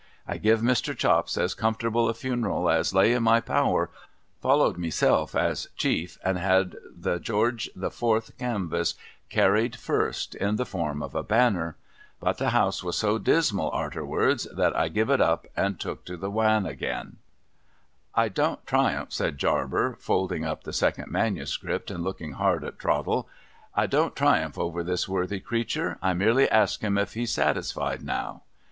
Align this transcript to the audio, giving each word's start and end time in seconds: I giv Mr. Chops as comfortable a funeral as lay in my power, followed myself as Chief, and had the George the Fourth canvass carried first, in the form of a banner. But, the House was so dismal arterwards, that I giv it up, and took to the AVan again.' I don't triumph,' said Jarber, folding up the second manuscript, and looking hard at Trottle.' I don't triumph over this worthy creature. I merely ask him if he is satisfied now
I 0.27 0.37
giv 0.39 0.61
Mr. 0.61 0.97
Chops 0.97 1.37
as 1.37 1.53
comfortable 1.53 2.09
a 2.09 2.15
funeral 2.15 2.71
as 2.71 2.91
lay 2.91 3.13
in 3.13 3.21
my 3.21 3.39
power, 3.39 3.91
followed 4.41 4.75
myself 4.75 5.35
as 5.35 5.67
Chief, 5.75 6.17
and 6.25 6.39
had 6.39 6.75
the 6.91 7.19
George 7.19 7.69
the 7.75 7.91
Fourth 7.91 8.35
canvass 8.39 8.95
carried 9.29 9.75
first, 9.75 10.33
in 10.33 10.55
the 10.55 10.65
form 10.65 11.03
of 11.03 11.13
a 11.13 11.21
banner. 11.21 11.75
But, 12.19 12.39
the 12.39 12.49
House 12.49 12.83
was 12.83 12.97
so 12.97 13.19
dismal 13.19 13.69
arterwards, 13.69 14.47
that 14.55 14.75
I 14.75 14.87
giv 14.87 15.11
it 15.11 15.21
up, 15.21 15.45
and 15.55 15.79
took 15.79 16.03
to 16.05 16.17
the 16.17 16.31
AVan 16.31 16.67
again.' 16.67 17.17
I 18.15 18.27
don't 18.27 18.65
triumph,' 18.65 19.13
said 19.13 19.37
Jarber, 19.37 19.99
folding 19.99 20.43
up 20.43 20.63
the 20.63 20.73
second 20.73 21.11
manuscript, 21.11 21.91
and 21.91 22.03
looking 22.03 22.31
hard 22.31 22.63
at 22.63 22.79
Trottle.' 22.79 23.29
I 23.75 23.85
don't 23.85 24.15
triumph 24.15 24.57
over 24.57 24.83
this 24.83 25.07
worthy 25.07 25.39
creature. 25.41 25.99
I 26.01 26.13
merely 26.15 26.49
ask 26.49 26.81
him 26.83 26.97
if 26.97 27.13
he 27.13 27.21
is 27.21 27.33
satisfied 27.33 28.01
now 28.01 28.41